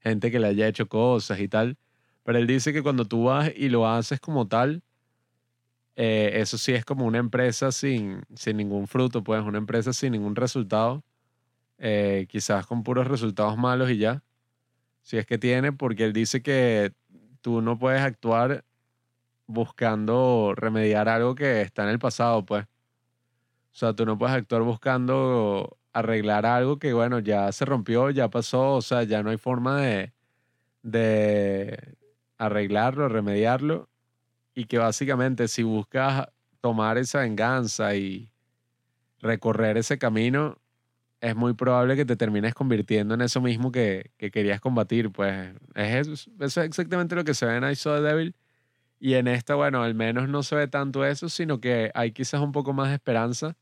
[0.00, 1.76] gente que le haya hecho cosas y tal.
[2.24, 4.82] Pero él dice que cuando tú vas y lo haces como tal,
[5.96, 10.12] eh, eso sí es como una empresa sin, sin ningún fruto, pues una empresa sin
[10.12, 11.04] ningún resultado,
[11.78, 14.22] eh, quizás con puros resultados malos y ya,
[15.02, 16.92] si es que tiene, porque él dice que
[17.42, 18.64] tú no puedes actuar
[19.46, 22.66] buscando remediar algo que está en el pasado, pues.
[23.74, 28.30] O sea, tú no puedes actuar buscando arreglar algo que, bueno, ya se rompió, ya
[28.30, 30.12] pasó, o sea, ya no hay forma de,
[30.82, 31.96] de
[32.38, 33.88] arreglarlo, remediarlo
[34.54, 36.28] y que básicamente si buscas
[36.60, 38.30] tomar esa venganza y
[39.18, 40.58] recorrer ese camino,
[41.20, 45.10] es muy probable que te termines convirtiendo en eso mismo que, querías combatir.
[45.10, 48.36] Pues es eso, es exactamente lo que se ve en I Saw the Devil.
[49.00, 52.40] Y en esta, bueno, al menos no se ve tanto eso, sino que hay quizás
[52.40, 53.56] un poco más de esperanza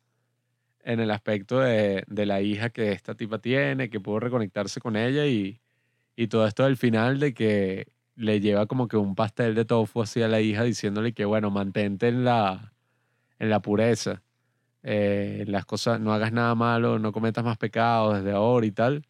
[0.82, 4.96] en el aspecto de, de la hija que esta tipa tiene, que pudo reconectarse con
[4.96, 5.60] ella y,
[6.16, 10.02] y todo esto del final de que le lleva como que un pastel de tofu
[10.02, 12.74] así a la hija diciéndole que, bueno, mantente en la,
[13.38, 14.22] en la pureza.
[14.82, 19.06] Eh, las cosas, no hagas nada malo, no cometas más pecados desde ahora y tal.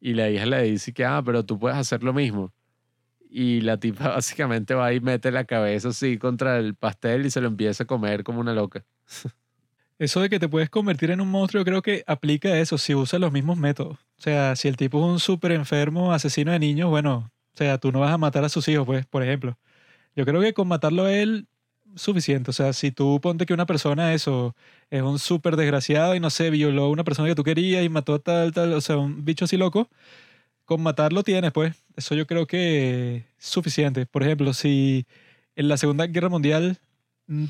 [0.00, 2.52] Y la hija le dice que, ah, pero tú puedes hacer lo mismo.
[3.30, 7.40] Y la tipa básicamente va y mete la cabeza así contra el pastel y se
[7.40, 8.84] lo empieza a comer como una loca.
[9.98, 13.20] Eso de que te puedes convertir en un monstruo, creo que aplica eso si usas
[13.20, 13.98] los mismos métodos.
[14.18, 17.78] O sea, si el tipo es un súper enfermo, asesino de niños, bueno, o sea,
[17.78, 19.58] tú no vas a matar a sus hijos, pues, por ejemplo.
[20.16, 21.48] Yo creo que con matarlo él,
[21.96, 22.50] suficiente.
[22.50, 24.54] O sea, si tú ponte que una persona, eso,
[24.90, 27.88] es un súper desgraciado y no sé, violó a una persona que tú querías y
[27.88, 29.88] mató a tal, tal, o sea, un bicho así loco,
[30.64, 31.74] con matarlo tienes, pues.
[31.96, 34.06] Eso yo creo que es suficiente.
[34.06, 35.06] Por ejemplo, si
[35.56, 36.78] en la Segunda Guerra Mundial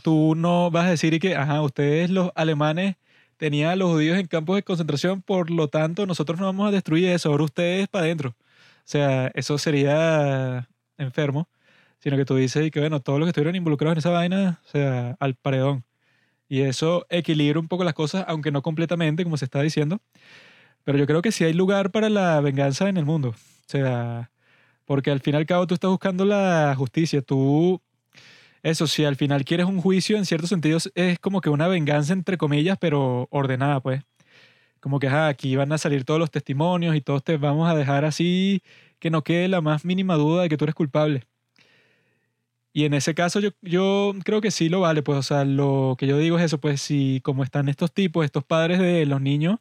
[0.03, 2.97] tú no vas a decir que, ajá, ustedes los alemanes
[3.37, 6.73] tenían a los judíos en campos de concentración, por lo tanto nosotros no vamos a
[6.73, 8.31] destruir eso, ahora ustedes para adentro.
[8.31, 11.49] O sea, eso sería enfermo,
[12.01, 14.61] sino que tú dices y que, bueno, todos los que estuvieron involucrados en esa vaina,
[14.67, 15.85] o sea, al paredón.
[16.49, 20.01] Y eso equilibra un poco las cosas, aunque no completamente, como se está diciendo.
[20.85, 23.31] Pero yo creo que sí hay lugar para la venganza en el mundo.
[23.31, 23.35] O
[23.67, 24.31] sea,
[24.87, 27.23] porque al fin y al cabo tú estás buscando la justicia.
[27.23, 27.83] Tú,
[28.63, 32.13] eso, si al final quieres un juicio, en ciertos sentidos es como que una venganza,
[32.13, 34.03] entre comillas, pero ordenada, pues
[34.81, 38.05] como que aquí van a salir todos los testimonios y todos te vamos a dejar
[38.05, 38.63] así
[39.01, 41.25] que no quede la más mínima duda de que tú eres culpable.
[42.73, 45.97] Y en ese caso yo, yo creo que sí lo vale, pues, o sea, lo
[45.99, 49.21] que yo digo es eso, pues, si como están estos tipos, estos padres de los
[49.21, 49.59] niños,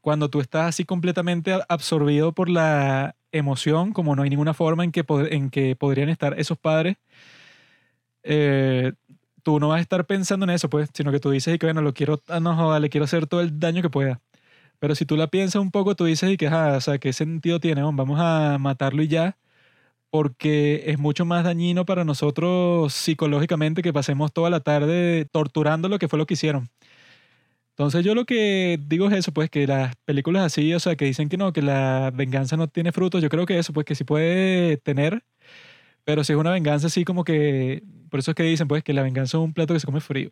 [0.00, 4.92] cuando tú estás así completamente absorbido por la emoción, como no hay ninguna forma en
[4.92, 6.96] que, en que podrían estar esos padres,
[8.26, 8.92] eh,
[9.42, 11.66] tú no vas a estar pensando en eso, pues, sino que tú dices, y que
[11.66, 14.20] bueno, lo quiero, ah, no, le quiero hacer todo el daño que pueda.
[14.80, 17.60] Pero si tú la piensas un poco, tú dices, y que, o sea, ¿qué sentido
[17.60, 17.82] tiene?
[17.82, 19.38] Vamos a matarlo y ya,
[20.10, 25.98] porque es mucho más dañino para nosotros psicológicamente que pasemos toda la tarde torturando lo
[25.98, 26.70] que fue lo que hicieron.
[27.70, 31.04] Entonces yo lo que digo es eso, pues que las películas así, o sea, que
[31.04, 33.94] dicen que no, que la venganza no tiene frutos, yo creo que eso, pues que
[33.94, 35.22] sí puede tener,
[36.06, 38.94] pero si es una venganza así como que, por eso es que dicen, pues que
[38.94, 40.30] la venganza es un plato que se come frío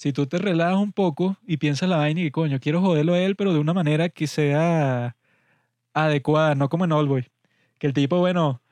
[0.00, 3.12] si tú te relajas un poco y piensas la vaina y que coño, quiero joderlo
[3.14, 5.14] a él, pero de una manera que sea
[5.94, 7.30] adecuada, no como en Oldboy.
[7.78, 8.62] Que el tipo, bueno,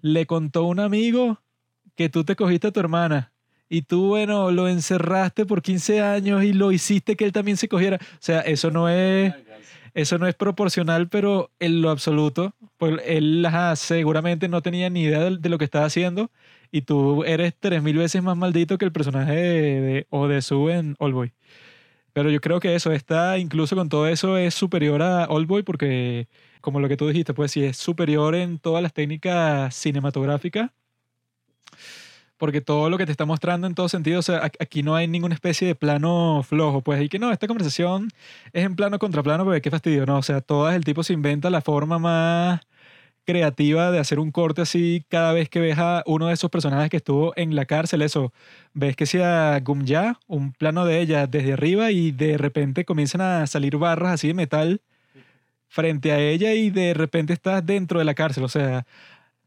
[0.00, 1.40] le contó a un amigo
[1.96, 3.33] que tú te cogiste a tu hermana
[3.74, 7.68] y tú, bueno, lo encerraste por 15 años y lo hiciste que él también se
[7.68, 7.96] cogiera.
[7.96, 9.34] O sea, eso no es,
[9.94, 15.24] eso no es proporcional, pero en lo absoluto, pues él seguramente no tenía ni idea
[15.24, 16.30] de, de lo que estaba haciendo
[16.70, 20.40] y tú eres tres mil veces más maldito que el personaje de, o de
[20.72, 21.32] en Boy.
[22.12, 26.28] Pero yo creo que eso está, incluso con todo eso, es superior a Boy porque,
[26.60, 30.70] como lo que tú dijiste, pues sí, es superior en todas las técnicas cinematográficas.
[32.36, 35.06] Porque todo lo que te está mostrando en todo sentido, o sea, aquí no hay
[35.08, 36.80] ninguna especie de plano flojo.
[36.82, 38.10] Pues y que no, esta conversación
[38.52, 40.18] es en plano contra plano, porque qué fastidio, ¿no?
[40.18, 42.60] O sea, todas el tipo se inventa la forma más
[43.24, 46.90] creativa de hacer un corte así cada vez que ves a uno de esos personajes
[46.90, 48.32] que estuvo en la cárcel, eso,
[48.74, 53.46] ves que sea Gumya, un plano de ella desde arriba y de repente comienzan a
[53.46, 54.82] salir barras así de metal
[55.68, 58.86] frente a ella y de repente estás dentro de la cárcel, o sea,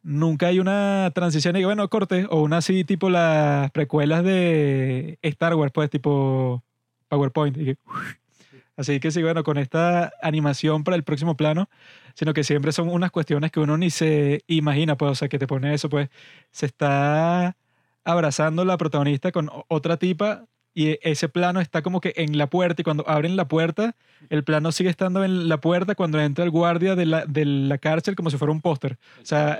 [0.07, 5.53] nunca hay una transición y bueno, corte, o una así tipo las precuelas de Star
[5.55, 6.63] Wars, pues tipo
[7.09, 7.75] PowerPoint, y
[8.77, 11.67] Así que sí, bueno, con esta animación para el próximo plano,
[12.13, 15.39] sino que siempre son unas cuestiones que uno ni se imagina, pues, o sea, que
[15.39, 16.09] te pone eso, pues,
[16.51, 17.57] se está
[18.05, 20.45] abrazando la protagonista con otra tipa
[20.77, 23.95] y ese plano está como que en la puerta y cuando abren la puerta,
[24.29, 27.79] el plano sigue estando en la puerta cuando entra el guardia de la, de la
[27.79, 28.99] cárcel como si fuera un póster.
[29.19, 29.59] O sea,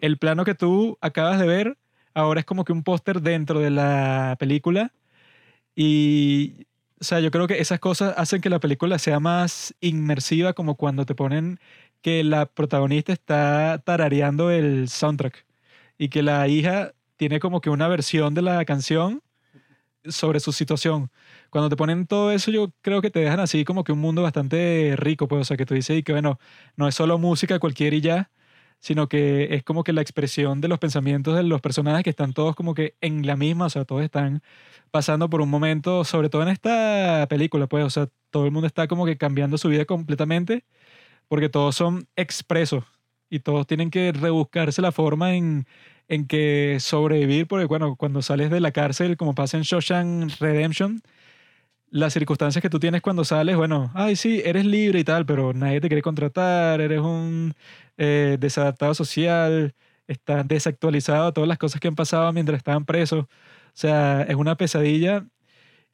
[0.00, 1.78] el plano que tú acabas de ver
[2.12, 4.92] ahora es como que un póster dentro de la película
[5.76, 6.66] y,
[7.00, 10.74] o sea, yo creo que esas cosas hacen que la película sea más inmersiva como
[10.74, 11.60] cuando te ponen
[12.02, 15.46] que la protagonista está tarareando el soundtrack
[15.98, 19.22] y que la hija tiene como que una versión de la canción
[20.04, 21.10] sobre su situación.
[21.50, 24.22] Cuando te ponen todo eso, yo creo que te dejan así como que un mundo
[24.22, 26.38] bastante rico, pues, o sea, que tú dices y que, bueno,
[26.76, 28.30] no es solo música cualquiera y ya,
[28.80, 32.32] sino que es como que la expresión de los pensamientos de los personajes que están
[32.32, 34.42] todos como que en la misma, o sea, todos están
[34.90, 38.66] pasando por un momento, sobre todo en esta película, pues, o sea, todo el mundo
[38.66, 40.64] está como que cambiando su vida completamente,
[41.28, 42.84] porque todos son expresos
[43.30, 45.66] y todos tienen que rebuscarse la forma en,
[46.08, 51.02] en que sobrevivir, porque bueno, cuando sales de la cárcel, como pasa en Shawshank Redemption,
[51.90, 55.52] las circunstancias que tú tienes cuando sales, bueno, ay, sí, eres libre y tal, pero
[55.54, 57.54] nadie te quiere contratar, eres un
[57.96, 59.74] eh, desadaptado social,
[60.06, 63.24] estás desactualizado, todas las cosas que han pasado mientras estaban presos.
[63.24, 63.28] O
[63.74, 65.26] sea, es una pesadilla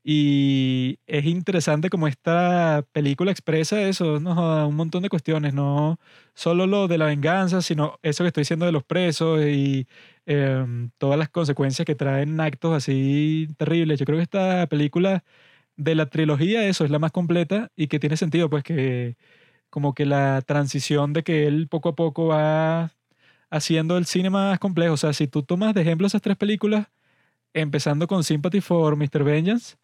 [0.07, 4.68] y es interesante como esta película expresa eso, ¿no?
[4.68, 5.98] un montón de cuestiones, no
[6.34, 9.86] solo lo de la venganza, sino eso que estoy diciendo de los presos y
[10.26, 13.98] em, todas las consecuencias que traen actos así terribles.
[13.98, 15.24] Yo creo que esta película
[15.76, 19.16] de la trilogía, eso es la más completa y que tiene sentido, pues que
[19.70, 22.92] como que la transición de que él poco a poco va
[23.50, 24.94] haciendo el cine más complejo.
[24.94, 26.88] O sea, si tú tomas de ejemplo esas tres películas,
[27.55, 29.24] empezando con Sympathy for Mr.
[29.24, 29.76] Vengeance,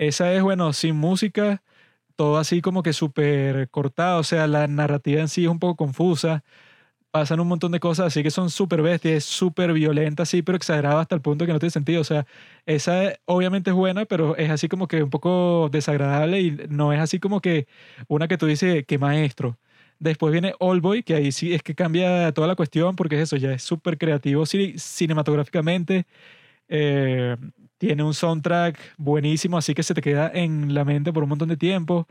[0.00, 1.62] esa es, bueno, sin música,
[2.16, 5.76] todo así como que súper cortado, o sea, la narrativa en sí es un poco
[5.76, 6.44] confusa,
[7.10, 11.00] pasan un montón de cosas así que son súper bestias, súper violenta, así, pero exagerada
[11.00, 12.00] hasta el punto que no tiene sentido.
[12.02, 12.26] O sea,
[12.66, 17.00] esa obviamente es buena, pero es así como que un poco desagradable y no es
[17.00, 17.66] así como que
[18.08, 19.58] una que tú dices, que maestro.
[19.98, 23.22] Después viene All Boy, que ahí sí es que cambia toda la cuestión porque es
[23.24, 26.06] eso, ya es súper creativo cinematográficamente.
[26.68, 27.36] Eh,
[27.80, 31.48] tiene un soundtrack buenísimo, así que se te queda en la mente por un montón
[31.48, 32.06] de tiempo.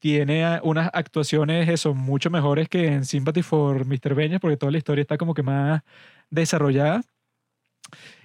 [0.00, 4.14] Tiene unas actuaciones, eso, mucho mejores que en Sympathy for Mr.
[4.14, 5.82] Beñas, porque toda la historia está como que más
[6.30, 7.02] desarrollada.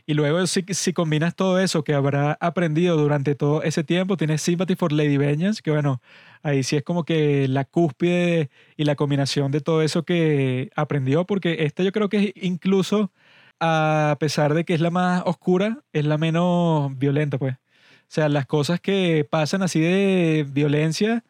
[0.06, 4.42] Y luego, si, si combinas todo eso que habrá aprendido durante todo ese tiempo, tienes
[4.42, 6.02] Sympathy for Lady Vengeance, que bueno,
[6.44, 11.26] ahí sí es como que la cúspide y la combinación de todo eso que aprendió,
[11.26, 13.12] porque este yo creo que incluso
[13.60, 17.56] a pesar de que es la más oscura, es la menos violenta, pues.
[17.56, 21.24] O sea, las cosas que pasan así de violencia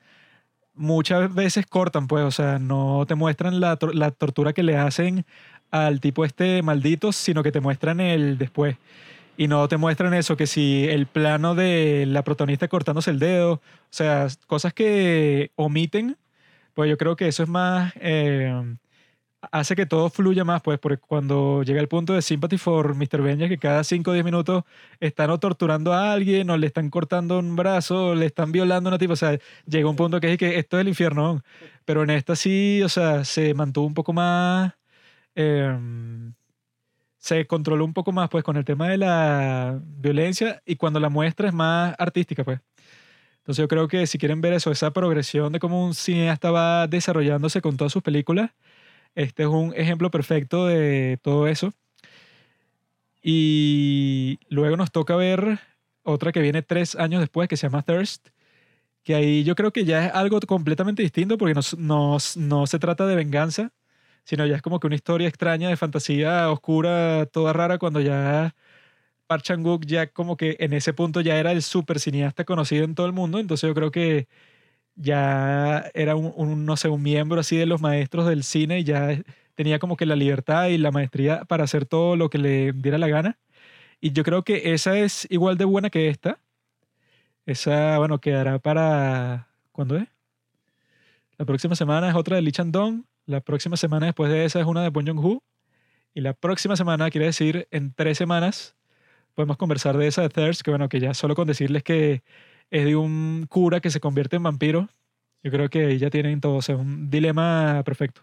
[0.75, 2.23] muchas veces cortan, pues.
[2.25, 5.25] O sea, no te muestran la, la tortura que le hacen
[5.71, 8.78] al tipo este maldito, sino que te muestran el después.
[9.38, 13.53] Y no te muestran eso, que si el plano de la protagonista cortándose el dedo,
[13.53, 13.61] o
[13.91, 16.17] sea, cosas que omiten,
[16.73, 17.93] pues yo creo que eso es más...
[18.01, 18.75] Eh,
[19.52, 23.22] hace que todo fluya más, pues, porque cuando llega el punto de Sympathy for Mr.
[23.22, 24.64] Benja, que cada 5 o 10 minutos
[25.00, 28.89] están o torturando a alguien, o le están cortando un brazo, o le están violando
[28.89, 31.41] a una tipo, o sea, llega un punto que es que esto es el infierno,
[31.86, 34.74] pero en esta sí, o sea, se mantuvo un poco más,
[35.36, 36.34] em,
[37.18, 41.10] se controló un poco más, pues, con el tema de la violencia, y cuando la
[41.10, 42.60] muestra es más artística, pues.
[43.48, 46.86] Entonces yo creo que si quieren ver eso, esa progresión de cómo un cineasta va
[46.88, 48.52] desarrollándose con todas sus películas,
[49.18, 51.74] este es un ejemplo perfecto de todo eso.
[53.22, 55.59] Y luego nos toca ver
[56.03, 58.30] otra que viene tres años después, que se llama Thirst,
[59.03, 63.07] que ahí yo creo que ya es algo completamente distinto porque no, no se trata
[63.07, 63.72] de venganza,
[64.24, 68.55] sino ya es como que una historia extraña de fantasía oscura, toda rara, cuando ya
[69.28, 72.95] Park Chan-wook ya como que en ese punto ya era el super cineasta conocido en
[72.95, 74.28] todo el mundo, entonces yo creo que
[74.98, 79.22] ya era un, no sé, un miembro así de los maestros del cine y ya
[79.56, 82.98] tenía como que la libertad y la maestría para hacer todo lo que le diera
[82.98, 83.39] la gana.
[84.02, 86.39] Y yo creo que esa es igual de buena que esta.
[87.45, 89.48] Esa, bueno, quedará para...
[89.72, 90.08] ¿Cuándo es?
[91.38, 93.04] La próxima semana es otra de Lee Chan-dong.
[93.26, 95.43] La próxima semana después de esa es una de Bong Joon-ho.
[96.14, 98.76] Y la próxima semana, quiere decir, en tres semanas,
[99.36, 102.24] podemos conversar de esa de Thirst, que bueno, que ya solo con decirles que
[102.72, 104.89] es de un cura que se convierte en vampiro.
[105.43, 108.22] Yo creo que ya tienen todo, o sea, un dilema perfecto.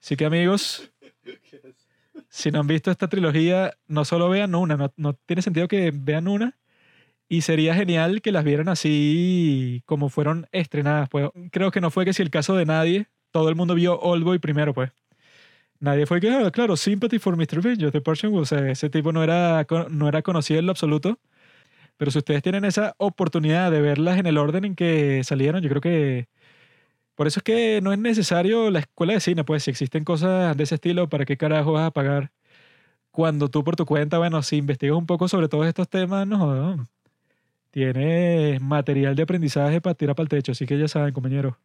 [0.00, 0.92] Así que amigos,
[2.28, 6.28] si no han visto esta trilogía, no solo vean una, no, tiene sentido que vean
[6.28, 6.56] una
[7.28, 11.08] Y sería genial que las vieran así como fueron estrenadas.
[11.10, 13.98] Pues creo que no fue que si el caso de nadie, todo el mundo vio
[14.00, 14.92] Oldboy primero, pues.
[15.80, 17.62] Nadie fue que, ah, claro, Sympathy for Mr.
[17.62, 21.18] Vengeance de Park O ese tipo no era, no era conocido en lo absoluto.
[21.98, 25.68] Pero si ustedes tienen esa oportunidad de verlas en el orden en que salieron, yo
[25.68, 26.28] creo que
[27.18, 30.56] por eso es que no es necesario la escuela de cine, pues si existen cosas
[30.56, 32.30] de ese estilo, ¿para qué carajo vas a pagar?
[33.10, 36.86] Cuando tú por tu cuenta, bueno, si investigas un poco sobre todos estos temas, no,
[37.70, 41.56] tienes material de aprendizaje para tirar para el techo, así que ya saben, compañeros.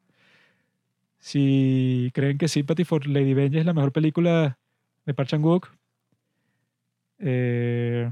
[1.20, 4.58] Si creen que Sympathy for Lady Benji es la mejor película
[5.06, 5.70] de Park Chan Wook,
[7.20, 8.12] eh,